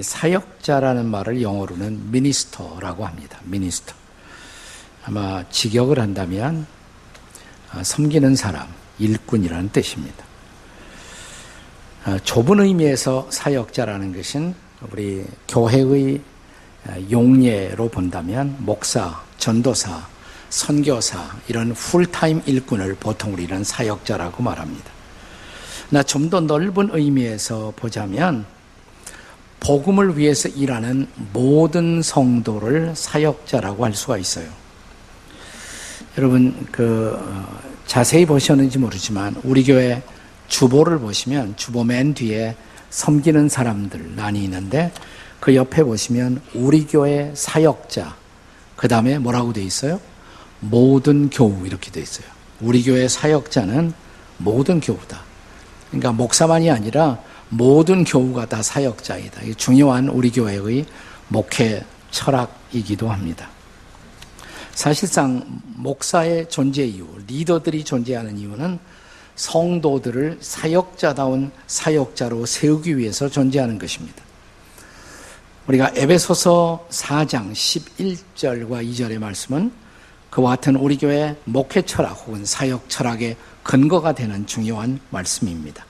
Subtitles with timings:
[0.00, 3.38] 사역자라는 말을 영어로는 미니스터라고 합니다.
[3.44, 3.94] 미니스터.
[5.04, 6.66] 아마 직역을 한다면
[7.70, 8.66] 아, 섬기는 사람,
[8.98, 10.24] 일꾼이라는 뜻입니다.
[12.04, 14.54] 아, 좁은 의미에서 사역자라는 것은
[14.92, 16.20] 우리 교회의
[16.86, 20.06] 아, 용례로 본다면 목사, 전도사,
[20.50, 24.92] 선교사 이런 풀타임 일꾼을 보통 우리는 사역자라고 말합니다.
[25.90, 28.46] 나 좀 더 넓은 의미에서 보자면
[29.64, 34.46] 복음을 위해서 일하는 모든 성도를 사역자라고 할 수가 있어요.
[36.18, 40.02] 여러분 그 어, 자세히 보셨는지 모르지만 우리 교회
[40.48, 42.54] 주보를 보시면 주보 맨 뒤에
[42.90, 44.92] 섬기는 사람들 난이 있는데
[45.40, 48.16] 그 옆에 보시면 우리 교회 사역자
[48.76, 49.98] 그 다음에 뭐라고 돼 있어요?
[50.60, 52.26] 모든 교우 이렇게 돼 있어요.
[52.60, 53.94] 우리 교회 사역자는
[54.36, 55.22] 모든 교우다.
[55.88, 59.42] 그러니까 목사만이 아니라 모든 교우가 다 사역자이다.
[59.42, 60.84] 이 중요한 우리 교회의
[61.28, 63.48] 목회 철학이기도 합니다.
[64.74, 65.44] 사실상
[65.76, 68.78] 목사의 존재 이유, 리더들이 존재하는 이유는
[69.36, 74.22] 성도들을 사역자다운 사역자로 세우기 위해서 존재하는 것입니다.
[75.66, 79.72] 우리가 에베소서 4장 11절과 2절의 말씀은
[80.30, 85.86] 그와 같은 우리 교회 목회 철학 혹은 사역 철학의 근거가 되는 중요한 말씀입니다.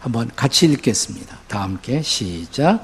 [0.00, 1.36] 한번 같이 읽겠습니다.
[1.48, 2.80] 다 함께 시작.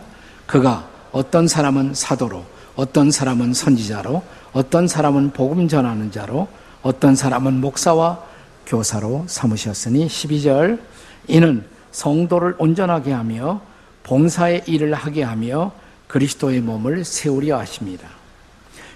[0.47, 6.49] 그가 어떤 사람은 사도로, 어떤 사람은 선지자로, 어떤 사람은 복음 전하는 자로,
[6.83, 8.23] 어떤 사람은 목사와
[8.67, 10.81] 교사로 삼으셨으니 12절
[11.29, 13.61] 이는 성도를 온전하게 하며
[14.03, 15.73] 봉사의 일을 하게 하며
[16.09, 18.09] 그리스도의 몸을 세우려 하십니다.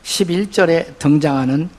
[0.03, 1.71] 11절에 등장하는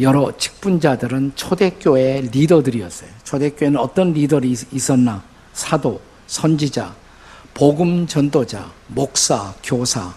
[0.00, 3.10] 여러 직분자들은 초대교회의 리더들이었어요.
[3.24, 5.22] 초대교회는 어떤 리더들이 있었나?
[5.58, 6.94] 사도, 선지자,
[7.52, 10.14] 복음 전도자, 목사, 교사.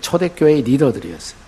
[0.00, 1.38] 초대교회의 리더들이었어요.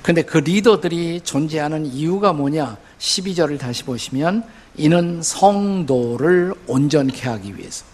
[0.00, 2.76] 근데 그 리더들이 존재하는 이유가 뭐냐?
[3.00, 4.44] 12절을 다시 보시면
[4.76, 7.84] 이는 성도를 온전케 하기 위해서.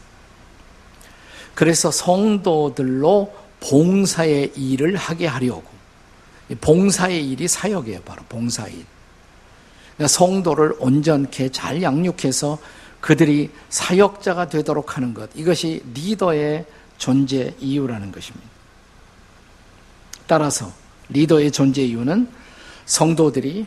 [1.55, 5.65] 그래서 성도들로 봉사의 일을 하게 하려고.
[6.61, 8.03] 봉사의 일이 사역이에요.
[8.03, 8.85] 바로 봉사의 일.
[9.97, 12.59] 그러니까 성도를 온전케 잘 양육해서
[13.05, 15.29] 그들이 사역자가 되도록 하는 것.
[15.35, 16.65] 이것이 리더의
[16.97, 18.47] 존재 이유라는 것입니다.
[20.27, 20.73] 따라서
[21.11, 22.27] 리더의 존재 이유는
[22.87, 23.67] 성도들이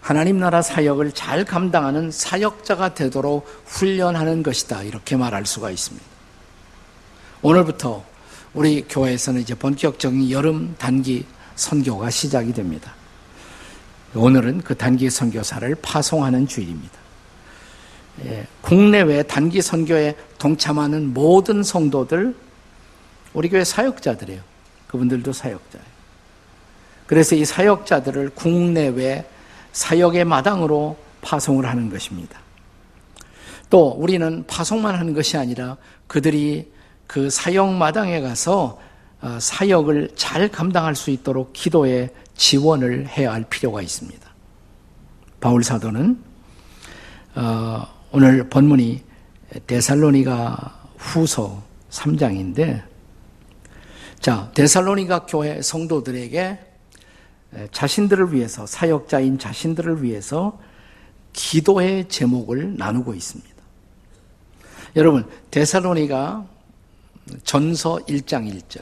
[0.00, 4.84] 하나님 나라 사역을 잘 감당하는 사역자가 되도록 훈련하는 것이다.
[4.84, 6.06] 이렇게 말할 수가 있습니다.
[7.42, 8.04] 오늘부터
[8.54, 12.94] 우리 교회에서는 이제 본격적인 여름 단기 선교가 시작이 됩니다.
[14.14, 17.07] 오늘은 그 단기 선교사를 파송하는 주일입니다.
[18.24, 22.34] 예, 국내외 단기 선교에 동참하는 모든 성도들
[23.32, 24.40] 우리 교회 사역자들이에요.
[24.88, 25.86] 그분들도 사역자예요.
[27.06, 29.24] 그래서 이 사역자들을 국내외
[29.72, 32.38] 사역의 마당으로 파송을 하는 것입니다.
[33.70, 36.70] 또 우리는 파송만 하는 것이 아니라 그들이
[37.06, 38.80] 그 사역 마당에 가서
[39.20, 44.28] 어, 사역을 잘 감당할 수 있도록 기도에 지원을 해야 할 필요가 있습니다.
[45.40, 46.18] 바울 사도는
[47.34, 49.02] 어, 오늘 본문이
[49.66, 52.82] 데살로니가 후서 3장인데
[54.18, 56.58] 자 데살로니가 교회 성도들에게
[57.70, 60.58] 자신들을 위해서 사역자인 자신들을 위해서
[61.34, 63.54] 기도의 제목을 나누고 있습니다.
[64.96, 66.46] 여러분 데살로니가
[67.44, 68.80] 전서 1장 1절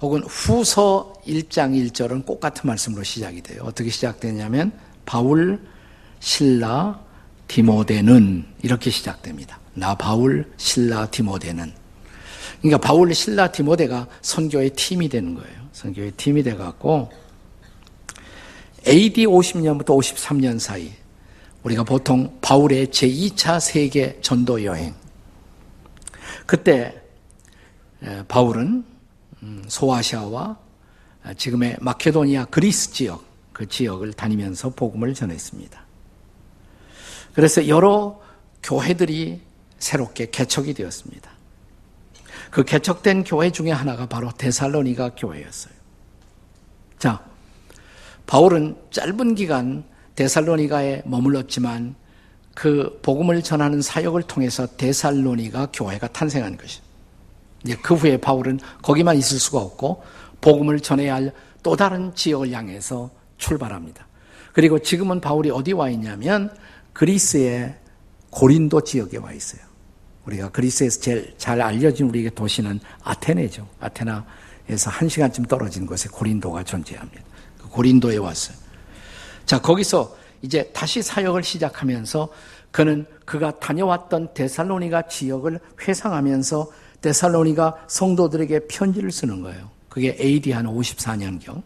[0.00, 3.62] 혹은 후서 1장 1절은 꼭 같은 말씀으로 시작이 돼요.
[3.64, 4.72] 어떻게 시작되냐면
[5.06, 5.64] 바울,
[6.18, 7.03] 신라,
[7.48, 9.58] 디모데는 이렇게 시작됩니다.
[9.74, 11.72] 나 바울, 신라, 디모데는
[12.60, 15.68] 그러니까 바울, 신라, 디모데가 선교의 팀이 되는 거예요.
[15.72, 17.10] 선교의 팀이 돼 갖고
[18.86, 20.92] AD 50년부터 53년 사이
[21.62, 24.94] 우리가 보통 바울의 제2차 세계 전도 여행
[26.46, 27.00] 그때
[28.28, 28.84] 바울은
[29.42, 30.58] 음, 소아시아와
[31.36, 35.83] 지금의 마케도니아 그리스 지역 그 지역을 다니면서 복음을 전했습니다.
[37.34, 38.20] 그래서 여러
[38.62, 39.40] 교회들이
[39.78, 41.30] 새롭게 개척이 되었습니다.
[42.50, 45.74] 그 개척된 교회 중에 하나가 바로 데살로니가 교회였어요.
[46.98, 47.24] 자,
[48.26, 49.84] 바울은 짧은 기간
[50.14, 51.96] 데살로니가에 머물렀지만
[52.54, 56.56] 그 복음을 전하는 사역을 통해서 데살로니가 교회가 탄생한.
[57.64, 60.02] 이제 그 후에 바울은 거기만 있을 수가 없고
[60.40, 61.32] 복음을 전해야 할
[61.64, 64.06] 또 다른 지역을 향해서 출발합니다.
[64.52, 66.54] 그리고 지금은 바울이 어디 와 있냐면
[66.94, 67.74] 그리스의
[68.30, 69.60] 고린도 지역에 와 있어요.
[70.24, 73.68] 우리가 그리스에서 제일 잘 알려진 우리에게 도시는 아테네죠.
[73.80, 77.22] 아테나에서 한 시간쯤 떨어진 곳에 고린도가 존재합니다.
[77.58, 78.56] 그 고린도에 왔어요.
[79.44, 82.28] 자, 거기서 이제 다시 사역을 시작하면서
[82.70, 86.70] 그는 그가 다녀왔던 데살로니가 지역을 회상하면서
[87.02, 89.70] 데살로니가 성도들에게 편지를 쓰는 거예요.
[89.88, 91.62] 그게 AD 한 54년경.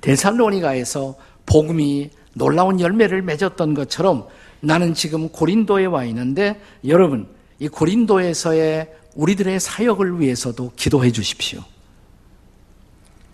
[0.00, 1.16] 데살로니가에서
[1.46, 4.26] 복음이 놀라운 열매를 맺었던 것처럼
[4.60, 7.28] 나는 지금 고린도에 와 있는데 여러분
[7.58, 11.62] 이 고린도에서의 우리들의 사역을 위해서도 기도해 주십시오.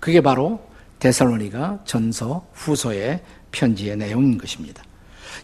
[0.00, 0.60] 그게 바로
[0.98, 3.22] 데살로니가 전서 후서의
[3.52, 4.82] 편지의 내용인 것입니다.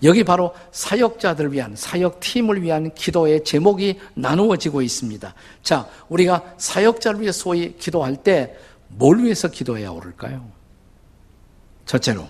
[0.02, 5.34] 여기 바로 사역자들을 위한 사역팀을 위한 기도의 제목이 나누어지고 있습니다.
[5.62, 8.56] 자, 우리가 사역자를 위해 소위 기도할 때
[8.96, 10.50] 뭘 위해서 기도해야 오를까요?
[11.86, 12.26] 첫째로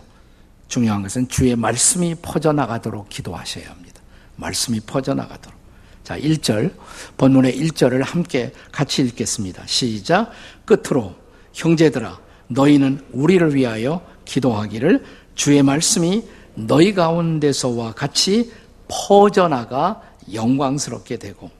[0.72, 4.00] 중요한 것은 주의 말씀이 퍼져나가도록 기도하셔야 합니다.
[4.36, 5.60] 말씀이 퍼져나가도록.
[6.02, 6.72] 자, 1절,
[7.18, 9.64] 본문의 1절을 함께 같이 읽겠습니다.
[9.66, 10.30] 시작.
[10.64, 11.14] 끝으로,
[11.52, 15.04] 형제들아, 너희는 우리를 위하여 기도하기를
[15.34, 16.24] 주의 말씀이
[16.54, 18.50] 너희 가운데서와 같이
[18.88, 20.00] 퍼져나가
[20.32, 21.50] 영광스럽게 되고,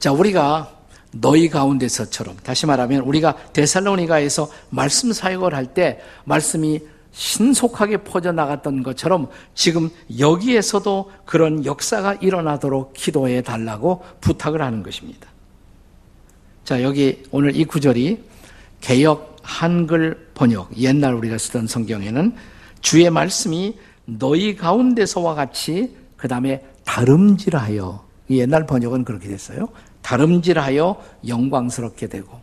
[0.00, 0.76] 자, 우리가
[1.12, 6.80] 너희 가운데서처럼, 다시 말하면 우리가 데살로니가에서 말씀 사역을 할 때 말씀이
[7.12, 15.28] 신속하게 퍼져나갔던 것처럼 지금 여기에서도 그런 역사가 일어나도록 기도해 달라고 부탁을 하는 것입니다.
[16.64, 18.24] 자, 여기 오늘 이 구절이
[18.80, 22.34] 개혁 한글 번역, 옛날 우리가 쓰던 성경에는
[22.80, 29.68] 주의 말씀이 너희 가운데서와 같이 그 다음에 다름질하여, 옛날 번역은 그렇게 됐어요.
[30.02, 32.40] 다름질하여 영광스럽게 되고,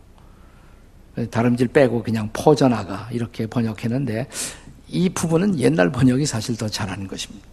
[1.30, 4.28] 다름질 빼고 그냥 퍼져나가 이렇게 번역했는데
[4.90, 7.46] 이 부분은 옛날 번역이 사실 더 잘하는 것입니다.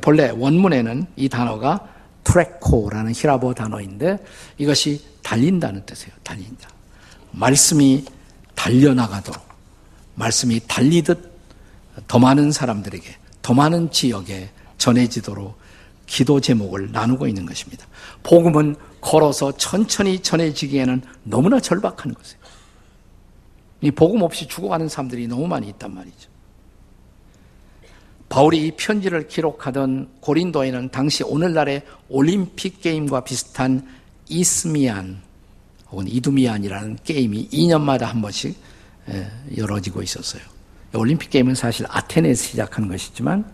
[0.00, 1.88] 본래 원문에는 이 단어가
[2.24, 4.18] 트레코라는 히라보 단어인데
[4.58, 6.12] 이것이 달린다는 뜻이에요.
[6.22, 6.68] 달린다.
[7.32, 8.04] 말씀이
[8.54, 9.42] 달려나가도록
[10.14, 11.38] 말씀이 달리듯
[12.06, 15.56] 더 많은 사람들에게 더 많은 지역에 전해지도록
[16.06, 17.86] 기도 제목을 나누고 있는 것입니다.
[18.22, 22.38] 복음은 걸어서 천천히 전해지기에는 너무나 절박한 것이에요.
[23.80, 26.28] 이 복음 없이 죽어가는 사람들이 너무 많이 있단 말이죠.
[28.28, 33.86] 바울이 이 편지를 기록하던 고린도에는 당시 오늘날의 올림픽 게임과 비슷한
[34.28, 35.22] 이스미안
[35.90, 38.54] 혹은 이두미안이라는 게임이 2년마다 한 번씩
[39.56, 40.42] 열어지고 있었어요.
[40.94, 43.44] 올림픽 게임은 사실 아테네에서 시작한 것이지만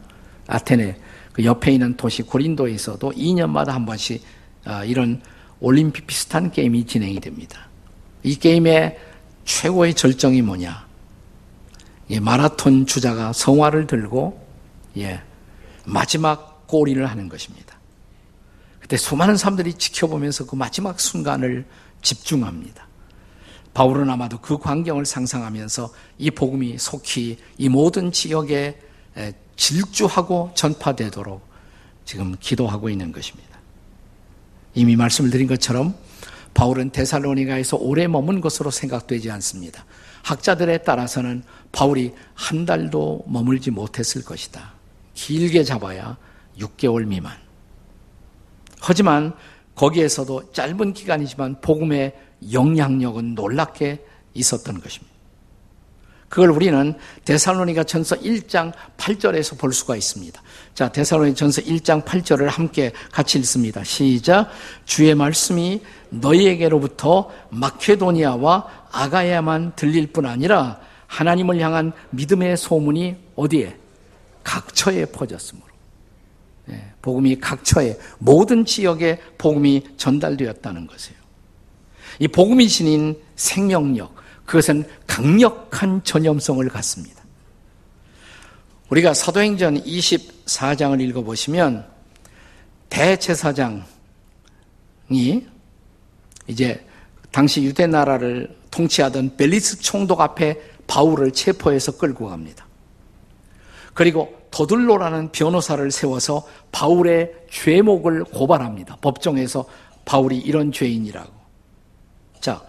[0.46, 0.96] 아테네
[1.32, 4.22] 그 옆에 있는 도시 고린도에서도 2년마다 한 번씩
[4.64, 5.20] 아, 이런
[5.60, 7.68] 올림픽 비슷한 게임이 진행이 됩니다.
[8.22, 8.98] 이 게임의
[9.44, 10.86] 최고의 절정이 뭐냐?
[12.10, 14.46] 예, 마라톤 주자가 성화를 들고
[14.98, 15.22] 예,
[15.84, 17.78] 마지막 골인을 하는 것입니다.
[18.80, 21.64] 그때 수많은 사람들이 지켜보면서 그 마지막 순간을
[22.02, 22.86] 집중합니다.
[23.72, 28.78] 바울은 아마도 그 광경을 상상하면서 이 복음이 속히 이 모든 지역에
[29.56, 31.46] 질주하고 전파되도록
[32.04, 33.58] 지금 기도하고 있는 것입니다.
[34.74, 35.94] 이미 말씀을 드린 것처럼
[36.54, 39.84] 바울은 데살로니가에서 오래 머문 것으로 생각되지 않습니다.
[40.22, 41.42] 학자들에 따라서는
[41.72, 44.72] 바울이 한 달도 머물지 못했을 것이다.
[45.14, 46.16] 길게 잡아야
[46.58, 47.36] 6개월 미만.
[48.80, 49.34] 하지만
[49.74, 52.14] 거기에서도 짧은 기간이지만 복음의
[52.52, 55.13] 영향력은 놀랍게 있었던 것입니다.
[56.34, 60.42] 그걸 우리는 데살로니가 전서 1장 8절에서 볼 수가 있습니다.
[60.74, 63.84] 자, 데살로니가 전서 1장 8절을 함께 같이 읽습니다.
[63.84, 64.50] 시작.
[64.84, 73.76] 주의 말씀이 너희에게로부터 마케도니아와 아가야만 들릴 뿐 아니라 하나님을 향한 믿음의 소문이 어디에?
[74.42, 75.68] 각처에 퍼졌으므로.
[76.64, 81.18] 네, 복음이 각처에 모든 지역에 복음이 전달되었다는 것이에요.
[82.18, 84.13] 이 복음이 지닌 생명력,
[84.44, 87.22] 그것은 강력한 전염성을 갖습니다.
[88.90, 91.86] 우리가 사도행전 24장을 읽어보시면
[92.90, 93.82] 대제사장이
[96.46, 96.86] 이제
[97.32, 102.66] 당시 유대 나라를 통치하던 벨리스 총독 앞에 바울을 체포해서 끌고 갑니다.
[103.94, 108.96] 그리고 도들로라는 변호사를 세워서 바울의 죄목을 고발합니다.
[109.00, 109.64] 법정에서
[110.04, 111.32] 바울이 이런 죄인이라고.
[112.40, 112.62] 자,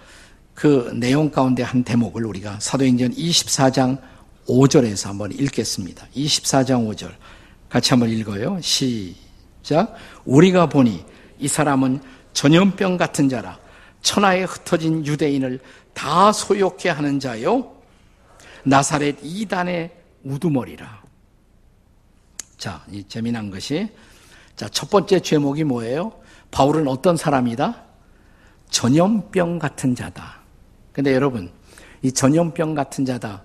[0.56, 4.00] 그 내용 가운데 한 대목을 우리가 사도행전 24장
[4.48, 6.08] 5절에서 한번 읽겠습니다.
[6.16, 7.12] 24장 5절.
[7.70, 8.58] 같이 한번 읽어요.
[8.62, 9.96] 시작.
[10.24, 11.04] 우리가 보니
[11.40, 12.00] 이 사람은
[12.32, 13.60] 전염병 같은 자라
[14.02, 15.60] 천하에 흩어진 유대인을
[15.94, 17.76] 다 소욕해 하는 자요.
[18.64, 19.92] 나사렛 이단의
[20.24, 21.04] 우두머리라.
[22.58, 23.90] 자, 이 재미난 것이
[24.56, 26.14] 자, 첫 번째 제목이 뭐예요?
[26.52, 27.84] 바울은 어떤 사람이다?
[28.70, 30.45] 전염병 같은 자다.
[30.96, 31.52] 근데 여러분,
[32.02, 33.44] 이 전염병 같은 자다.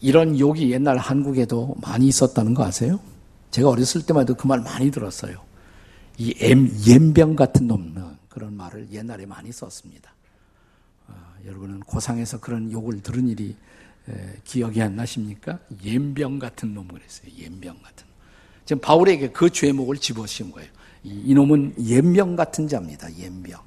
[0.00, 2.98] 이런 욕이 옛날 한국에도 많이 있었다는 거 아세요?
[3.52, 5.40] 제가 어렸을 때만 해도 그 말 많이 들었어요.
[6.18, 6.34] 이
[6.88, 7.94] 옌병 같은 놈,
[8.28, 10.12] 그런 말을 옛날에 많이 썼습니다.
[11.06, 11.14] 어,
[11.46, 13.54] 여러분은 고상에서 그런 욕을 들은 일이
[14.08, 15.60] 에, 기억이 안 나십니까?
[15.84, 17.30] 옌병 같은 놈 그랬어요.
[17.38, 18.04] 옌병 같은.
[18.64, 20.68] 지금 바울에게 그 죄목을 집어씌운 거예요.
[21.04, 23.16] 이, 이놈은 옌병 같은 자입니다.
[23.16, 23.60] 옌병.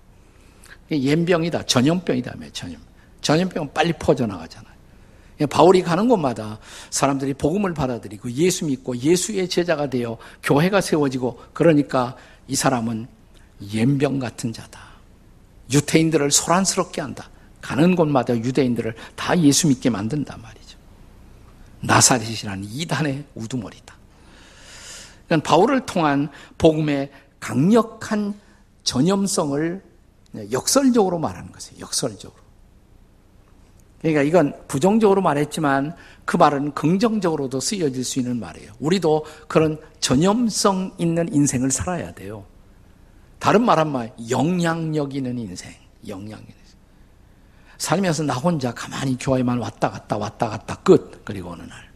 [0.91, 1.65] 옌병이다.
[1.67, 2.81] 전염병이다며 전염.
[3.23, 4.73] 전염병은 빨리 퍼져나가잖아요.
[5.49, 6.59] 바울이 가는 곳마다
[6.91, 12.15] 사람들이 복음을 받아들이고 예수 믿고 예수의 제자가 되어 교회가 세워지고 그러니까
[12.47, 13.07] 이 사람은
[13.73, 14.79] 옌병 같은 자다.
[15.71, 17.29] 유태인들을 소란스럽게 한다.
[17.61, 20.77] 가는 곳마다 유대인들을 다 예수 믿게 만든단 말이죠.
[21.81, 23.95] 나사렛이라는 이단의 우두머리다.
[25.27, 28.33] 그러니까 바울을 통한 복음의 강력한
[28.83, 29.81] 전염성을
[30.51, 31.79] 역설적으로 말하는 것이에요.
[31.79, 32.42] 역설적으로.
[34.03, 35.95] 그러니까 이건 부정적으로 말했지만
[36.25, 38.73] 그 말은 긍정적으로도 쓰여질 수 있는 말이에요.
[38.81, 42.43] 우리도 그런 전염성 있는 인생을 살아야 돼요.
[43.39, 45.71] 다른 말 한마디, 영향력 있는 인생.
[46.05, 46.77] 영향력 있는 인생.
[47.77, 51.23] 살면서 나 혼자 가만히 교회만 왔다 갔다 왔다 갔다 끝.
[51.23, 51.89] 그리고 어느 날.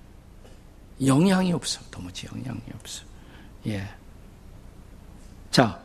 [1.06, 1.82] 영향이 없어.
[1.92, 3.04] 도무지 영향이 없어.
[3.68, 3.84] 예.
[5.52, 5.78] 자,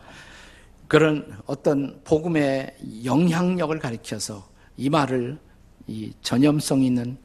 [0.87, 5.39] 그런 어떤 복음의 영향력을 가리켜서 이 말을
[5.87, 7.17] 이 전염성 있는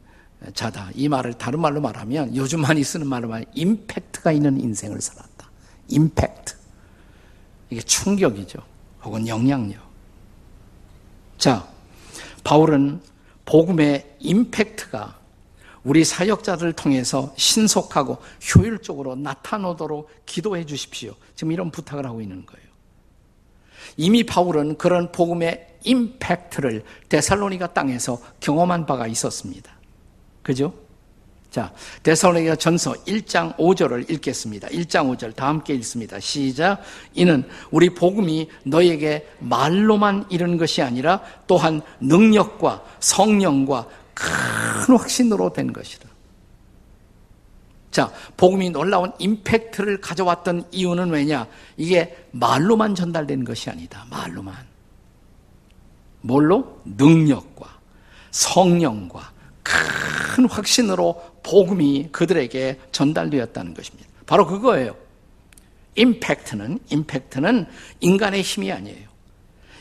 [0.54, 0.92] 자다.
[0.94, 5.50] 이 말을 다른 말로 말하면 요즘 많이 쓰는 말로 말하면 임팩트가 있는 인생을 살았다.
[5.90, 6.56] 임팩트.
[7.70, 8.60] 이게 충격이죠.
[9.04, 9.82] 혹은 영향력.
[11.38, 11.68] 자,
[12.44, 13.02] 바울은
[13.46, 15.18] 복음의 임팩트가
[15.84, 18.18] 우리 사역자들을 통해서 신속하고
[18.56, 21.14] 효율적으로 나타나도록 기도해 주십시오.
[21.36, 22.68] 지금 이런 부탁을 하고 있는 거예요.
[23.96, 29.72] 이미 바울은 그런 복음의 임팩트를 데살로니가 땅에서 경험한 바가 있었습니다.
[30.44, 30.74] 그죠?
[31.50, 34.68] 자, 데살로니가 전서 1장 5절을 읽겠습니다.
[34.68, 36.20] 1장 5절 다 함께 읽습니다.
[36.20, 36.82] 시작.
[37.14, 46.08] 이는 우리 복음이 너에게 말로만 이르는 것이 아니라 또한 능력과 성령과 큰 확신으로 된 것이다.
[47.92, 51.48] 자, 복음이 놀라운 임팩트를 가져왔던 이유는 왜냐?
[51.78, 54.06] 이게 말로만 전달된 것이 아니다.
[54.12, 54.77] 말로만.
[56.28, 56.82] 뭘로?
[56.86, 57.68] 능력과
[58.32, 59.32] 성령과
[59.64, 64.08] 큰 확신으로 복음이 그들에게 전달되었다는 것입니다.
[64.26, 64.96] 바로 그거예요.
[65.96, 67.66] 임팩트는 임팩트는
[68.02, 69.08] 인간의 힘이 아니에요.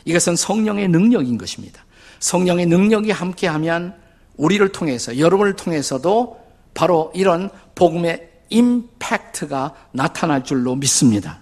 [0.05, 1.85] 이것은 성령의 능력인 것입니다.
[2.19, 3.95] 성령의 능력이 함께하면
[4.37, 6.39] 우리를 통해서 여러분을 통해서도
[6.73, 11.41] 바로 이런 복음의 임팩트가 나타날 줄로 믿습니다.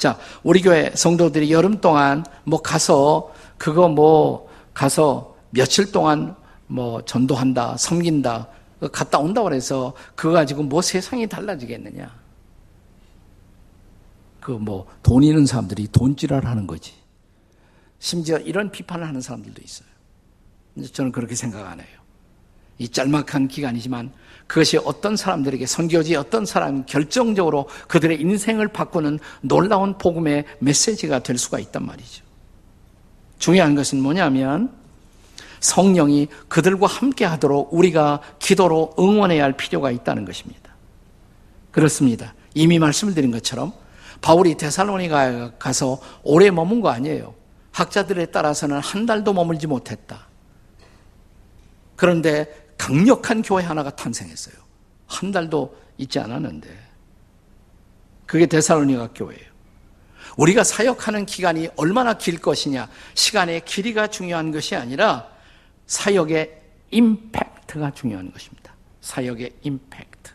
[0.00, 6.34] 자, 우리 교회 성도들이 여름 동안 뭐 가서 그거 뭐 가서 며칠 동안
[6.68, 8.48] 뭐 전도한다, 섬긴다,
[8.92, 12.18] 갔다 온다 그래서 그거 가지고 뭐 세상이 달라지겠느냐.
[14.40, 16.94] 그 뭐 돈 있는 사람들이 돈지랄 하는 거지.
[17.98, 19.88] 심지어 이런 비판을 하는 사람들도 있어요.
[20.94, 22.00] 저는 그렇게 생각 안 해요.
[22.78, 24.10] 이 짤막한 기간이지만
[24.50, 31.60] 그것이 어떤 사람들에게 선교지 어떤 사람이 결정적으로 그들의 인생을 바꾸는 놀라운 복음의 메시지가 될 수가
[31.60, 32.24] 있단 말이죠.
[33.38, 34.72] 중요한 것은 뭐냐면
[35.60, 40.74] 성령이 그들과 함께 하도록 우리가 기도로 응원해야 할 필요가 있다는 것입니다.
[41.70, 42.34] 그렇습니다.
[42.52, 43.72] 이미 말씀을 드린 것처럼
[44.20, 47.34] 바울이 데살로니가 가서 오래 머문 거 아니에요.
[47.70, 50.26] 학자들에 따라서는 한 달도 머물지 못했다.
[51.94, 54.54] 그런데 강력한 교회 하나가 탄생했어요.
[55.06, 56.90] 한 달도 있지 않았는데.
[58.24, 59.50] 그게 데살로니가 교회예요.
[60.38, 65.28] 우리가 사역하는 기간이 얼마나 길 것이냐, 시간의 길이가 중요한 것이 아니라
[65.86, 66.58] 사역의
[66.90, 68.72] 임팩트가 중요한 것입니다.
[69.02, 70.30] 사역의 임팩트.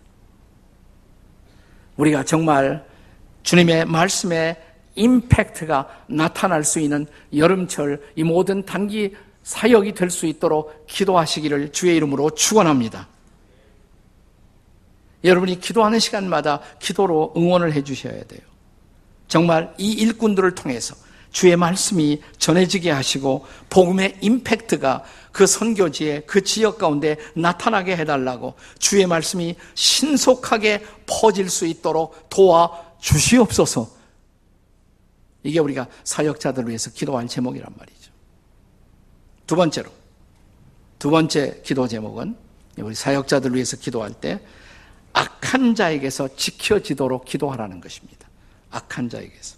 [1.98, 2.86] 우리가 정말
[3.42, 4.62] 주님의 말씀에
[4.94, 12.32] 임팩트가 나타날 수 있는 여름철 이 모든 단기 사역이 될 수 있도록 기도하시기를 주의 이름으로
[12.32, 13.08] 축원합니다.
[15.24, 18.42] 여러분이 기도하는 시간마다 기도로 응원을 해 주셔야 돼요.
[19.28, 20.96] 정말 이 일꾼들을 통해서
[21.32, 29.56] 주의 말씀이 전해지게 하시고 복음의 임팩트가 그 선교지에 그 지역 가운데 나타나게 해달라고 주의 말씀이
[29.75, 33.90] 신속하게 퍼질 수 있도록 도와 주시옵소서.
[35.44, 38.05] 이게 우리가 사역자들을 위해서 기도할 제목이란 말이죠.
[39.48, 39.92] 두 번째로,
[41.00, 42.36] 두 번째 기도 제목은
[42.78, 44.42] 우리 사역자들 위해서 기도할 때
[45.14, 48.28] 악한 자에게서 지켜지도록 기도하라는 것입니다.
[48.72, 49.58] 악한 자에게서.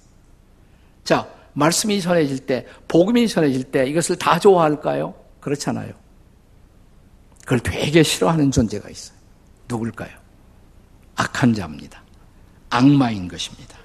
[1.04, 5.16] 자, 말씀이 전해질 때, 복음이 전해질 때 이것을 다 좋아할까요?
[5.40, 5.92] 그렇잖아요.
[7.40, 9.18] 그걸 되게 싫어하는 존재가 있어요.
[9.68, 10.12] 누굴까요?
[11.16, 12.04] 악한 자입니다.
[12.70, 13.78] 악마인 것입니다.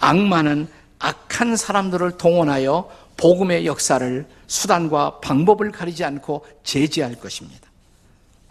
[0.00, 0.66] 악마는
[0.98, 7.68] 악한 사람들을 동원하여 복음의 역사를 수단과 방법을 가리지 않고 제지할 것입니다.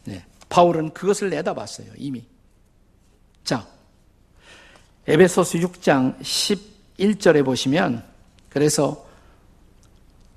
[0.05, 2.23] 네, 바울은 그것을 내다봤어요, 이미.
[3.43, 3.65] 자,
[5.07, 8.03] 에베소스 6장 11절에 보시면
[8.49, 9.07] 그래서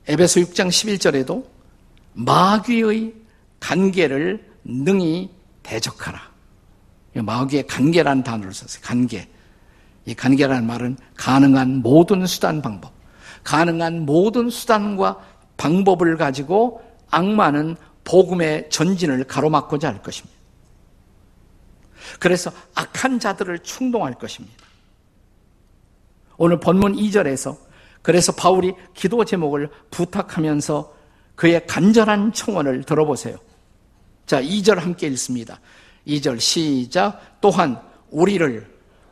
[0.09, 1.45] 에베소 6장 11절에도
[2.15, 3.13] 마귀의
[3.61, 5.31] 관계를 능히
[5.63, 6.33] 대적하라.
[7.15, 8.83] 마귀의 관계라는 단어를 썼어요.
[8.83, 9.29] 관계.
[10.07, 13.02] 이 관계라는 말은 가능한 모든 수단 방법.
[13.45, 15.21] 가능한 모든 수단과
[15.57, 20.37] 방법을 가지고 악마는 복음의 전진을 가로막고자 할 것입니다.
[22.19, 24.57] 그래서 악한 자들을 충동할 것입니다.
[26.37, 27.57] 오늘 본문 2절에서
[28.03, 30.93] 그래서 바울이 기도 제목을 부탁하면서
[31.37, 33.37] 그의 간절한 청원을 들어보세요.
[34.27, 35.61] 자, 2절 함께 읽습니다.
[36.07, 37.41] 2절 시작.
[37.41, 37.81] 또한
[38.11, 38.69] 우리를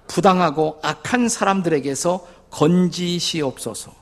[0.09, 4.00] 부당하고 악한 사람들에게서 건지시옵소서.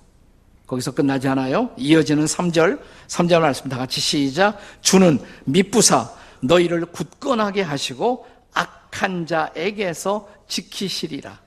[0.68, 1.70] 거기서 끝나지 않아요.
[1.78, 4.58] 이어지는 3절, 3절 말씀 다 같이 시작.
[4.82, 11.40] 주는 미부사 너희를 굳건하게 하시고 악한 자에게서 지키시리라.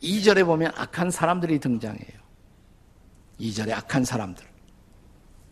[0.00, 2.20] 2절에 보면 악한 사람들이 등장해요.
[3.40, 4.44] 2절에 악한 사람들.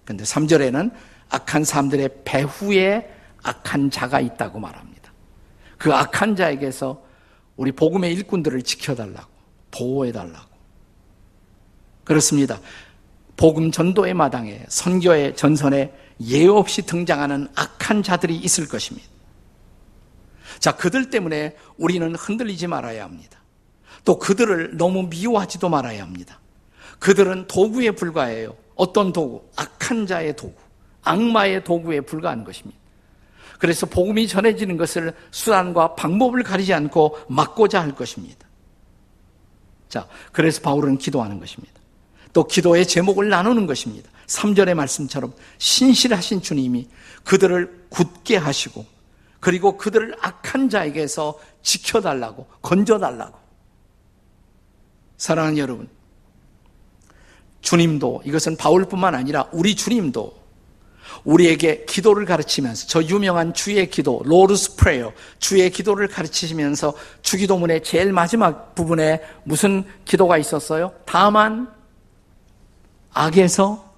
[0.05, 0.93] 근데 3절에는
[1.31, 5.13] 악한 사람들의 배후에 악한 자가 있다고 말합니다.
[5.79, 7.03] 그 악한 자에게서
[7.57, 9.31] 우리 복음의 일꾼들을 지켜달라고,
[9.73, 10.54] 보호해달라고.
[12.05, 12.61] 그렇습니다.
[13.37, 15.93] 복음 전도의 마당에, 선교의 전선에
[16.29, 19.09] 예 없이 등장하는 악한 자들이 있을 것입니다.
[20.59, 23.39] 자, 그들 때문에 우리는 흔들리지 말아야 합니다.
[24.05, 26.39] 또 그들을 너무 미워하지도 말아야 합니다.
[26.99, 28.55] 그들은 도구에 불과해요.
[28.77, 29.43] 어떤 도구?
[29.57, 30.55] 악한 자의 도구.
[31.03, 32.79] 악마의 도구에 불과한 것입니다.
[33.59, 38.47] 그래서 복음이 전해지는 것을 수단과 방법을 가리지 않고 막고자 할 것입니다.
[39.89, 41.74] 자, 그래서 바울은 기도하는 것입니다.
[42.35, 44.11] 또 기도의 제목을 나누는 것입니다.
[44.27, 46.89] 3절의 말씀처럼 신실하신 주님이
[47.23, 48.85] 그들을 굳게 하시고
[49.41, 53.39] 그리고 그들을 악한 자에게서 지켜달라고 건져달라고
[55.17, 55.89] 사랑하는 여러분
[57.61, 60.45] 주님도 이것은 바울뿐만 아니라 우리 주님도
[61.23, 68.75] 우리에게 기도를 가르치면서 저 유명한 주의 기도, 로르스 프레어, 주의 기도를 가르치시면서 주기도문의 제일 마지막
[68.75, 70.93] 부분에 무슨 기도가 있었어요?
[71.05, 71.73] 다만
[73.15, 73.93] 악에서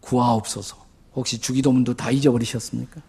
[0.00, 0.76] 구하옵소서.
[1.14, 3.00] 혹시 주기도문도 다 잊어버리셨습니까?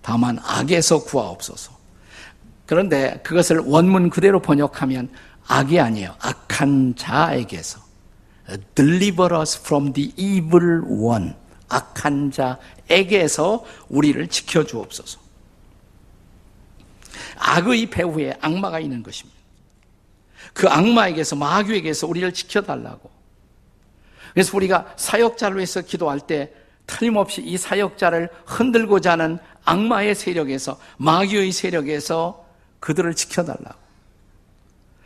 [0.00, 1.72] 다만 악에서 구하옵소서.
[2.66, 5.10] 그런데 그것을 원문 그대로 번역하면
[5.46, 6.14] 악이 아니에요.
[6.20, 7.80] 악한 자에게서.
[8.74, 11.34] Deliver us from the evil one.
[11.68, 15.20] 악한 자에게서 우리를 지켜주옵소서.
[17.36, 19.40] 악의 배후에 악마가 있는 것입니다.
[20.52, 23.10] 그 악마에게서 마귀에게서 우리를 지켜달라고.
[24.32, 26.52] 그래서 우리가 사역자를 위해서 기도할 때
[26.86, 32.44] 틀림없이 이 사역자를 흔들고자 하는 악마의 세력에서 마귀의 세력에서
[32.80, 33.82] 그들을 지켜달라고.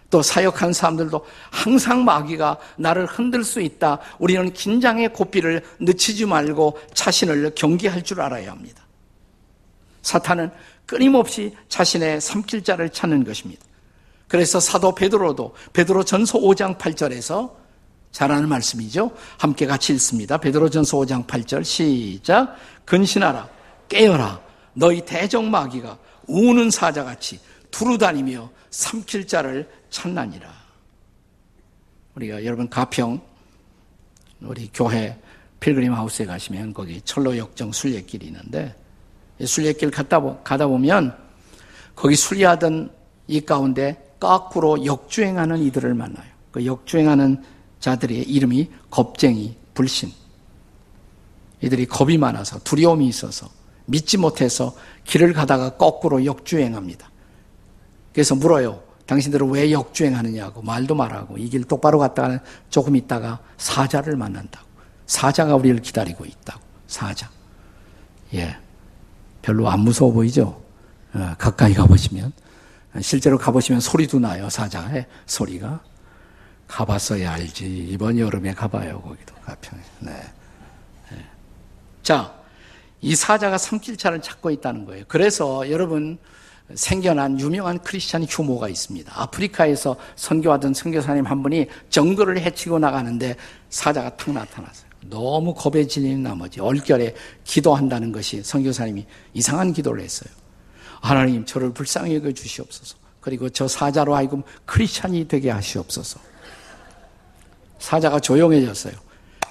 [0.08, 3.98] 또 사역한 사람들도 항상 마귀가 나를 흔들 수 있다.
[4.18, 8.82] 우리는 긴장의 고삐를 늦추지 말고 자신을 경계할 줄 알아야 합니다.
[10.02, 10.50] 사탄은
[10.86, 13.64] 끊임없이 자신의 삼킬 자를 찾는 것입니다.
[14.28, 17.65] 그래서 사도 베드로도 베드로 전서 5장 8절에서
[18.16, 19.10] 잘하는 말씀이죠.
[19.36, 20.38] 함께 같이 읽습니다.
[20.38, 22.56] 베드로 전서 5장 8절 시작.
[22.86, 23.46] 근신하라
[23.90, 24.40] 깨어라
[24.72, 27.38] 너희 대적 마귀가 우는 사자같이
[27.70, 30.48] 두루다니며 삼킬 자를 찾나니라.
[32.14, 33.20] 우리가 여러분 가평
[34.40, 35.18] 우리 교회
[35.60, 38.74] 필그림 하우스에 가시면 거기 철로 역정 순례길이 있는데
[39.44, 41.14] 순례길 갔다 가다 보면
[41.94, 42.90] 거기 순례하던
[43.26, 46.30] 이 가운데 거꾸로 역주행하는 이들을 만나요.
[46.50, 50.12] 그 역주행하는 자들의 이름이 겁쟁이, 불신.
[51.60, 53.48] 이들이 겁이 많아서 두려움이 있어서
[53.86, 57.10] 믿지 못해서 길을 가다가 거꾸로 역주행합니다.
[58.12, 58.82] 그래서 물어요.
[59.06, 64.66] 당신들은 왜 역주행하느냐고 말도 말하고 이 길 똑바로 갔다가는 조금 있다가 사자를 만난다고.
[65.06, 66.60] 사자가 우리를 기다리고 있다고.
[66.88, 67.30] 사자.
[68.34, 68.56] 예.
[69.42, 70.60] 별로 안 무서워 보이죠?
[71.14, 72.32] 어, 가까이 가보시면.
[73.00, 74.50] 실제로 가보시면 소리도 나요.
[74.50, 75.80] 사자의 소리가.
[76.66, 77.64] 가봤어야 알지.
[77.90, 79.00] 이번 여름에 가봐요.
[79.00, 79.82] 거기도 가평에.
[80.00, 80.12] 네.
[81.10, 81.24] 네.
[82.02, 82.34] 자,
[83.00, 85.04] 이 사자가 삼킬차를 찾고 있다는 거예요.
[85.08, 86.18] 그래서 여러분
[86.74, 89.12] 생겨난 유명한 크리스찬 휴모가 있습니다.
[89.14, 93.36] 아프리카에서 선교하던 선교사님 한 분이 정글을 해치고 나가는데
[93.70, 94.86] 사자가 탁 나타났어요.
[95.08, 100.30] 너무 겁에 질린 나머지 얼결에 기도한다는 것이 선교사님이 이상한 기도를 했어요.
[101.00, 102.96] 하나님 저를 불쌍히 여겨 주시옵소서.
[103.20, 106.18] 그리고 저 사자로 하여금 크리스찬이 되게 하시옵소서.
[107.78, 108.94] 사자가 조용해졌어요.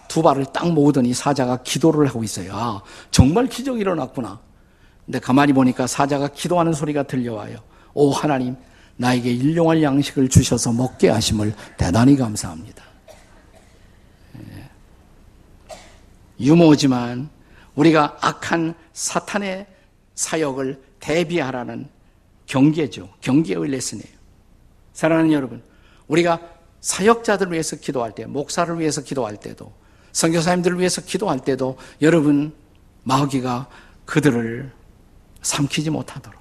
[0.08, 2.52] 두 발을 딱 모으더니 사자가 기도를 하고 있어요.
[2.54, 4.40] 아, 정말 기적이 일어났구나.
[5.06, 7.58] 근데 가만히 보니까 사자가 기도하는 소리가 들려와요.
[7.94, 8.56] 오, 하나님,
[8.98, 12.84] 나에게 일용할 양식을 주셔서 먹게 하심을 대단히 감사합니다.
[14.40, 14.70] 예.
[16.40, 17.30] 유모지만
[17.76, 19.68] 우리가 악한 사탄의
[20.16, 21.90] 사역을 대비하라는
[22.46, 23.10] 경계죠.
[23.22, 24.16] 경계의 레슨이에요.
[24.94, 25.62] 사랑하는 여러분,
[26.08, 26.40] 우리가
[26.86, 29.74] 사역자들을 위해서 기도할 때, 목사를 위해서 기도할 때도,
[30.12, 32.54] 선교사님들을 위해서 기도할 때도 여러분
[33.04, 33.68] 마귀가
[34.06, 34.72] 그들을
[35.42, 36.40] 삼키지 못하도록.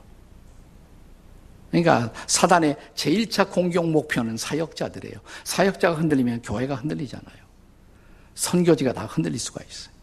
[1.70, 5.16] 그러니까 사단의 제1차 공격 목표는 사역자들이에요.
[5.44, 7.44] 사역자가 흔들리면 교회가 흔들리잖아요.
[8.34, 9.94] 선교지가 다 흔들릴 수가 있어요.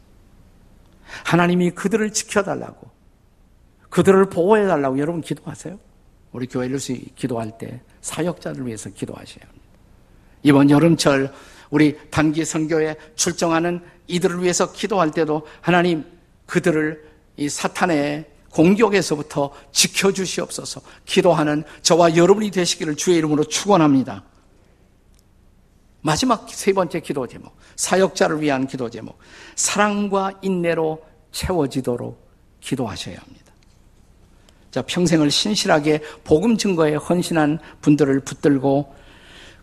[1.24, 2.90] 하나님이 그들을 지켜달라고,
[3.92, 5.80] 그들을 보호해달라고 여러분 기도하세요.
[6.32, 9.61] 우리 교회 를 기도할 때 사역자를 위해서 기도하셔야 합니다.
[10.44, 11.34] 이번 여름철
[11.70, 16.06] 우리 단기 선교에 출정하는 이들을 위해서 기도할 때도 하나님
[16.46, 17.04] 그들을
[17.38, 24.24] 이 사탄의 공격에서부터 지켜주시옵소서 기도하는 저와 여러분이 되시기를 주의 이름으로 축원합니다.
[26.02, 29.18] 마지막 세 번째 기도 제목 사역자를 위한 기도 제목
[29.56, 31.02] 사랑과 인내로
[31.32, 32.20] 채워지도록
[32.60, 33.54] 기도하셔야 합니다.
[34.72, 38.96] 자, 평생을 신실하게 복음 증거에 헌신한 분들을 붙들고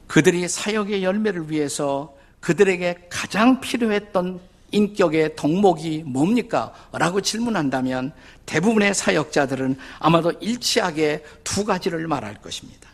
[0.08, 4.40] 그들이 사역의 열매를 위해서 그들에게 가장 필요했던
[4.70, 6.72] 인격의 덕목이 뭡니까?
[6.92, 8.12] 라고 질문한다면
[8.46, 12.88] 대부분의 사역자들은 아마도 일치하게 두 가지를 말할 것입니다.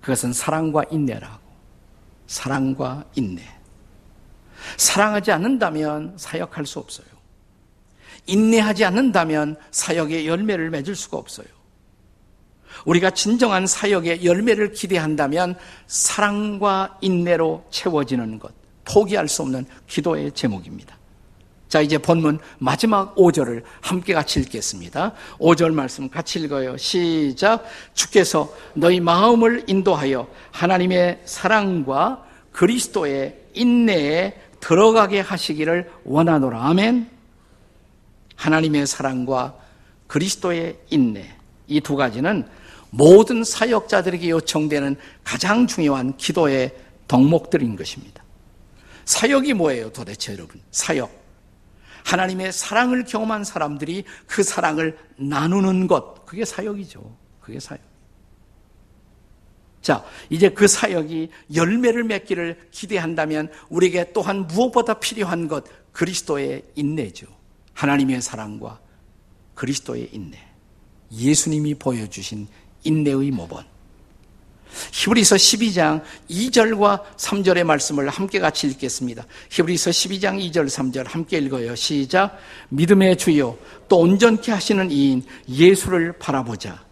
[0.00, 1.42] 그것은 사랑과 인내라고.
[2.26, 3.42] 사랑과 인내.
[4.76, 7.06] 사랑하지 않는다면 사역할 수 없어요.
[8.26, 11.46] 인내하지 않는다면 사역의 열매를 맺을 수가 없어요.
[12.84, 18.52] 우리가 진정한 사역의 열매를 기대한다면 사랑과 인내로 채워지는 것,
[18.84, 20.96] 포기할 수 없는 기도의 제목입니다.
[21.68, 25.12] 자, 이제 본문 마지막 5절을 함께 같이 읽겠습니다.
[25.38, 26.76] 5절 말씀 같이 읽어요.
[26.76, 27.64] 시작.
[27.94, 36.64] 주께서 너희 마음을 인도하여 하나님의 사랑과 그리스도의 인내에 들어가게 하시기를 원하노라.
[36.64, 37.10] 아멘.
[38.36, 39.56] 하나님의 사랑과
[40.06, 41.34] 그리스도의 인내.
[41.66, 42.46] 이 두 가지는
[42.96, 46.74] 모든 사역자들에게 요청되는 가장 중요한 기도의
[47.08, 48.22] 덕목들인 것입니다.
[49.04, 50.60] 사역이 뭐예요, 도대체 여러분?
[50.70, 51.10] 사역.
[52.04, 56.24] 하나님의 사랑을 경험한 사람들이 그 사랑을 나누는 것.
[56.24, 57.16] 그게 사역이죠.
[57.40, 57.82] 그게 사역.
[59.82, 67.26] 자, 이제 그 사역이 열매를 맺기를 기대한다면 우리에게 또한 무엇보다 필요한 것, 그리스도의 인내죠.
[67.72, 68.80] 하나님의 사랑과
[69.54, 70.38] 그리스도의 인내.
[71.12, 72.48] 예수님이 보여주신
[72.84, 73.64] 인내의 모본.
[74.92, 79.24] 히브리서 12장 2절과 3절의 말씀을 함께 같이 읽겠습니다.
[79.50, 81.74] 히브리서 12장 2절 3절 함께 읽어요.
[81.74, 82.38] 시작.
[82.70, 83.56] 믿음의 주요
[83.88, 86.82] 또 온전케 하시는 이인 예수를 바라보자.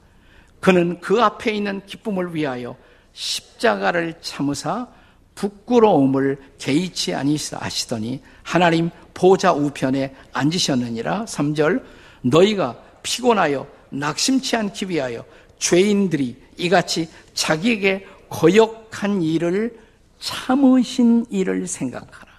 [0.61, 2.77] 그는 그 앞에 있는 기쁨을 위하여
[3.13, 4.87] 십자가를 참으사
[5.35, 11.25] 부끄러움을 개의치 아니하시더니 하나님 보좌 우편에 앉으셨느니라.
[11.25, 11.83] 3절
[12.23, 15.25] 너희가 피곤하여 낙심치 않기 위하여
[15.62, 19.79] 죄인들이 이같이 자기에게 거역한 일을
[20.18, 22.33] 참으신 일을 생각하라.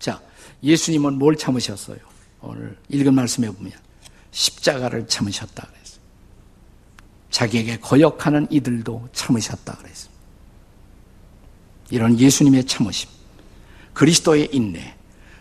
[0.00, 0.20] 자,
[0.64, 1.98] 예수님은 뭘 참으셨어요?
[2.40, 3.72] 오늘 읽은 말씀에 보면
[4.32, 6.00] 십자가를 참으셨다 그랬어요.
[7.30, 10.10] 자기에게 거역하는 이들도 참으셨다 그랬어요.
[11.90, 13.08] 이런 예수님의 참으심,
[13.94, 14.96] 그리스도의 인내,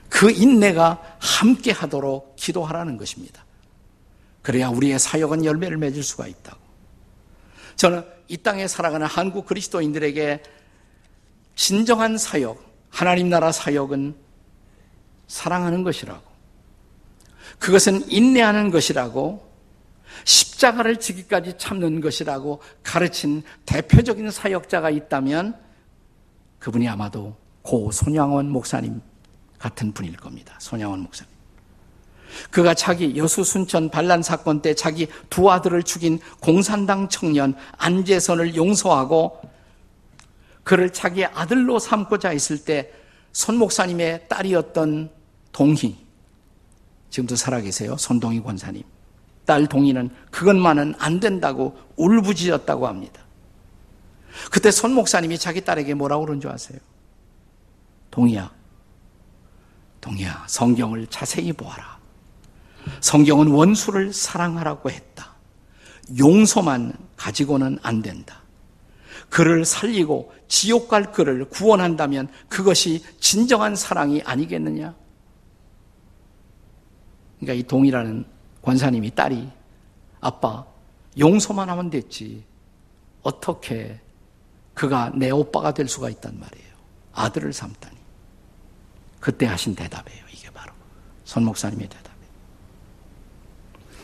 [0.09, 3.43] 그 인내가 함께 하도록 기도하라는 것입니다.
[4.41, 6.59] 그래야 우리의 사역은 열매를 맺을 수가 있다고.
[7.75, 10.43] 저는 이 땅에 살아가는 한국 그리스도인들에게
[11.55, 14.15] 진정한 사역, 하나님 나라 사역은
[15.27, 16.29] 사랑하는 것이라고.
[17.59, 19.49] 그것은 인내하는 것이라고
[20.23, 25.59] 십자가를 지기까지 참는 것이라고 가르친 대표적인 사역자가 있다면
[26.59, 29.01] 그분이 아마도 고 손양원 목사님
[29.57, 30.55] 같은 분일 겁니다.
[30.59, 31.28] 손양원 목사님.
[32.51, 39.41] 그가 자기 여수 순천 반란 사건 때 자기 두 아들을 죽인 공산당 청년 안재선을 용서하고
[40.63, 42.91] 그를 자기 아들로 삼고자 했을 때
[43.31, 45.11] 손 목사님의 딸이었던
[45.51, 45.97] 동희
[47.09, 47.97] 지금도 살아계세요.
[47.97, 48.83] 손동희 권사님
[49.45, 53.21] 딸 동이는 그것만은 안 된다고 울부짖었다고 합니다.
[54.51, 56.79] 그때 손 목사님이 자기 딸에게 뭐라고 그런 줄 아세요?
[58.11, 58.51] 동이야,
[60.01, 61.98] 동이야, 성경을 자세히 보아라.
[63.01, 65.33] 성경은 원수를 사랑하라고 했다.
[66.17, 68.41] 용서만 가지고는 안 된다.
[69.29, 74.95] 그를 살리고 지옥 갈 그를 구원한다면 그것이 진정한 사랑이 아니겠느냐?
[77.39, 78.25] 그러니까 이 동이라는
[78.63, 79.49] 권사님이 딸이
[80.19, 80.65] 아빠
[81.17, 82.43] 용서만 하면 됐지.
[83.21, 83.99] 어떻게
[84.73, 86.69] 그가 내 오빠가 될 수가 있단 말이에요.
[87.13, 87.97] 아들을 삼다니.
[89.19, 90.23] 그때 하신 대답이에요.
[90.33, 90.71] 이게 바로
[91.25, 92.08] 손 목사님의 대답.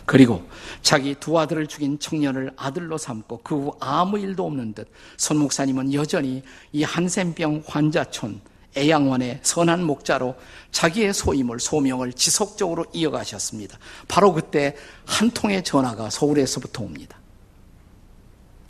[0.05, 0.47] 그리고
[0.81, 4.87] 자기 두 아들을 죽인 청년을 아들로 삼고 그 후 아무 일도 없는 듯
[5.17, 8.41] 손 목사님은 여전히 이 한센병 환자촌
[8.77, 10.35] 애양원의 선한 목자로
[10.71, 13.79] 자기의 소임을 소명을 지속적으로 이어가셨습니다.
[14.07, 17.17] 바로 그때 한 통의 전화가 서울에서부터 옵니다.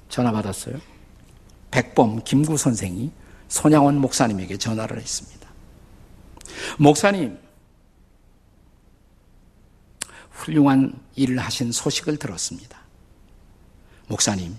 [0.08, 0.80] 전화 받았어요.
[1.71, 3.12] 백범 김구 선생이
[3.48, 5.50] 손양원 목사님에게 전화를 했습니다.
[6.78, 7.38] 목사님,
[10.45, 12.77] 훌륭한 일을 하신 소식을 들었습니다.
[14.08, 14.55] 목사님,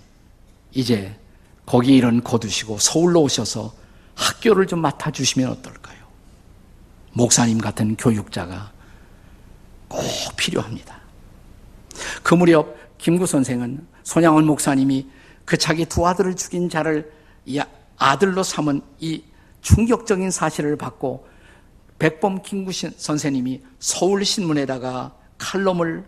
[0.73, 1.17] 이제
[1.65, 3.73] 거기 일은 거두시고 서울로 오셔서
[4.15, 5.97] 학교를 좀 맡아주시면 어떨까요?
[7.13, 8.71] 목사님 같은 교육자가
[9.87, 10.01] 꼭
[10.35, 10.99] 필요합니다.
[12.21, 15.07] 그 무렵 김구 선생은 손양원 목사님이
[15.45, 17.11] 그 자기 두 아들을 죽인 자를
[17.97, 19.23] 아들로 삼은 이
[19.61, 21.27] 충격적인 사실을 받고
[21.97, 26.05] 백범 김구 선생님이 서울신문에다가 칼럼을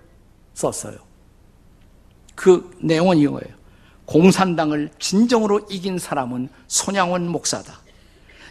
[0.54, 0.98] 썼어요.
[2.36, 3.60] 그 내용은 이거예요.
[4.06, 7.80] 공산당을 진정으로 이긴 사람은 손양원 목사다.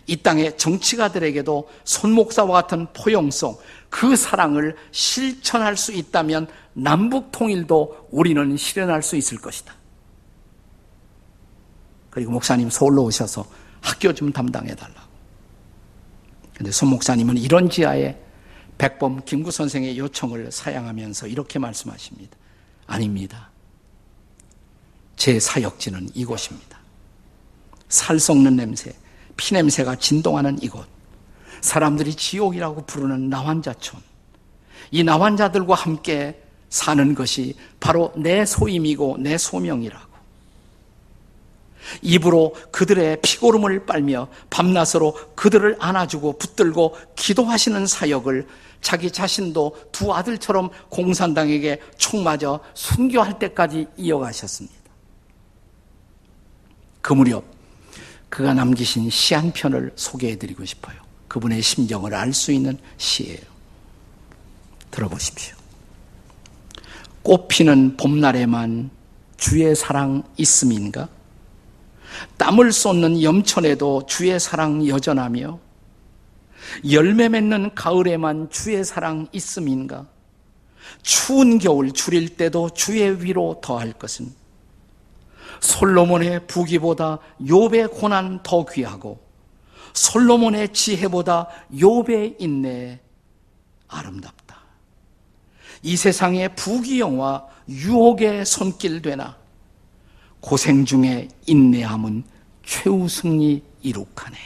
[0.07, 3.57] 이 땅의 정치가들에게도 손 목사와 같은 포용성,
[3.91, 9.75] 그 사랑을 실천할 수 있다면 남북 통일도 우리는 실현할 수 있을 것이다.
[12.11, 13.45] 그리고 목사님 서울로 오셔서
[13.81, 15.09] 학교 좀 담당해 달라고.
[16.55, 18.19] 근데 손 목사님은 이런 지하에
[18.79, 22.37] 백범 김구 선생의 요청을 사양하면서 이렇게 말씀하십니다.
[22.87, 23.51] 아닙니다.
[25.17, 26.79] 제 사역지는 이곳입니다.
[27.88, 28.93] 살 썩는 냄새,
[29.37, 30.87] 피 냄새가 진동하는 이곳.
[31.61, 34.01] 사람들이 지옥이라고 부르는 나환자촌.
[34.93, 40.08] 이 나환자들과 함께 사는 것이 바로 내 소임이고 내 소명이라고.
[42.03, 48.46] 입으로 그들의 피고름을 빨며 밤낮으로 그들을 안아주고 붙들고 기도하시는 사역을
[48.81, 54.77] 자기 자신도 두 아들처럼 공산당에게 총 맞아 순교할 때까지 이어가셨습니다.
[57.03, 57.44] 그 무렵
[58.29, 60.96] 그가 남기신 시 한 편을 소개해드리고 싶어요.
[61.29, 63.38] 그분의 심정을 알 수 있는 시예요.
[64.90, 65.57] 들어보십시오.
[67.22, 68.90] 꽃피는 봄날에만
[69.37, 71.09] 주의 사랑 있음인가?
[72.37, 75.59] 땀을 쏟는 염천에도 주의 사랑 여전하며
[76.90, 80.07] 열매 맺는 가을에만 주의 사랑 있음인가?
[81.03, 84.33] 추운 겨울 줄일 때도 주의 위로 더할 것은
[85.61, 89.21] 솔로몬의 부귀보다 욥의 고난 더 귀하고
[89.92, 93.01] 솔로몬의 지혜보다 욥의 인내
[93.88, 94.59] 아름답다.
[95.83, 99.37] 이 세상의 부귀영화 유혹의 손길 되나
[100.40, 102.24] 고생 중에 인내함은
[102.64, 104.37] 최우승이 이룩하네.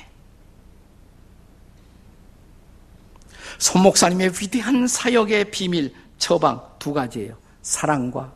[3.58, 7.36] 손 목사님의 위대한 사역의 비밀 처방 두 가지예요.
[7.62, 8.32] 사랑과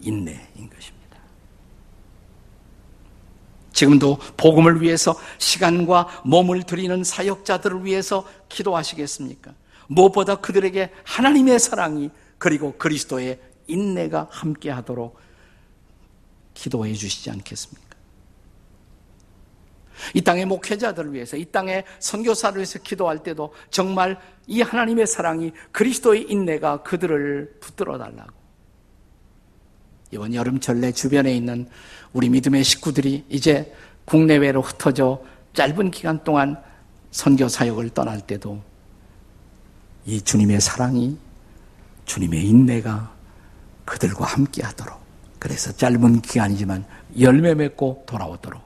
[0.00, 1.18] 인내인 것입니다.
[3.72, 9.52] 지금도 복음을 위해서 시간과 몸을 드리는 사역자들을 위해서 기도하시겠습니까?
[9.88, 15.18] 무엇보다 그들에게 하나님의 사랑이 그리고 그리스도의 인내가 함께 하도록
[16.54, 17.94] 기도해 주시지 않겠습니까?
[20.14, 26.30] 이 땅의 목회자들을 위해서, 이 땅의 선교사를 위해서 기도할 때도 정말 이 하나님의 사랑이 그리스도의
[26.30, 28.32] 인내가 그들을 붙들어 달라고.
[30.10, 31.68] 이번 여름철 내 주변에 있는
[32.12, 35.22] 우리 믿음의 식구들이 이제 국내외로 흩어져
[35.54, 36.62] 짧은 기간 동안
[37.10, 38.62] 선교 사역을 떠날 때도
[40.06, 41.16] 이 주님의 사랑이
[42.04, 43.12] 주님의 인내가
[43.84, 45.03] 그들과 함께 하도록
[45.44, 46.86] 그래서 짧은 기간이지만
[47.20, 48.62] 열매 맺고 돌아오도록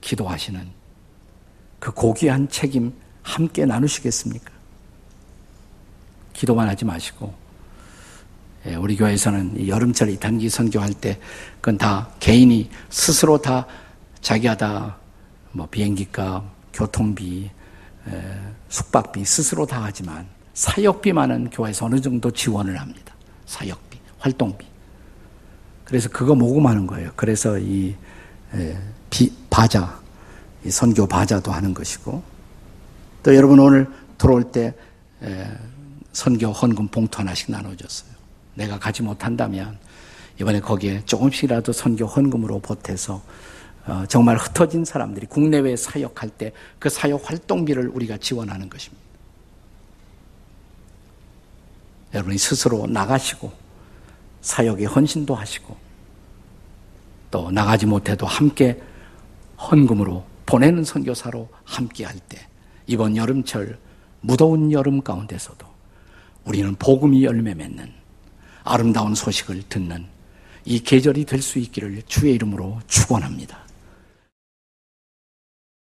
[0.00, 0.66] 기도하시는
[1.78, 4.50] 그 고귀한 책임 함께 나누시겠습니까?
[6.32, 7.32] 기도만 하지 마시고
[8.66, 11.20] 예, 우리 교회에서는 여름철 이 단기 선교할 때
[11.60, 13.64] 그건 다 개인이 스스로 다
[14.20, 15.06] 자기가 다
[15.56, 17.50] 뭐 비행기값, 교통비,
[18.68, 23.14] 숙박비 스스로 다 하지만 사역비만은 교회에서 어느 정도 지원을 합니다.
[23.46, 23.98] 사역비.
[24.18, 24.66] 활동비.
[25.86, 27.10] 그래서 그거 모금하는 거예요.
[27.16, 27.94] 그래서 이
[29.08, 29.98] 비, 바자,
[30.64, 32.22] 이 선교 바자도 하는 것이고
[33.22, 34.74] 또 여러분 오늘 들어올 때
[36.12, 38.10] 선교 헌금 봉투 하나씩 나눠줬어요.
[38.54, 39.78] 내가 가지 못한다면
[40.40, 43.22] 이번에 거기에 조금씩이라도 선교 헌금으로 보태서
[43.86, 49.04] 어, 정말 흩어진 사람들이 국내외 사역할 때 그 사역 활동비를 우리가 지원하는 것입니다.
[52.14, 53.52] 여러분이 스스로 나가시고
[54.46, 55.76] 사역에 헌신도 하시고
[57.32, 58.80] 또 나가지 못해도 함께
[59.58, 62.38] 헌금으로 보내는 선교사로 함께 할 때
[62.86, 63.76] 이번 여름철
[64.20, 65.66] 무더운 여름 가운데서도
[66.44, 67.92] 우리는 복음이 열매 맺는
[68.62, 70.06] 아름다운 소식을 듣는
[70.64, 73.65] 이 계절이 될 수 있기를 주의 이름으로 축원합니다.